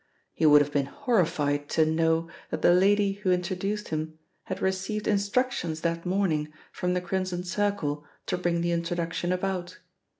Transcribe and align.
He 0.33 0.47
would 0.47 0.61
have 0.61 0.71
been 0.71 0.87
horrified 0.87 1.69
to 1.69 1.85
know 1.85 2.27
that 2.49 2.63
the 2.63 2.73
lady 2.73 3.11
who 3.21 3.31
introduced 3.31 3.89
him 3.89 4.17
had 4.45 4.59
received 4.59 5.07
instructions 5.07 5.81
that 5.81 6.07
morning 6.07 6.51
from 6.71 6.95
the 6.95 7.01
Crimson 7.01 7.43
Circle 7.43 8.03
to 8.25 8.35
bring 8.35 8.61
the 8.61 8.71
introduction 8.71 9.31
about. 9.31 9.77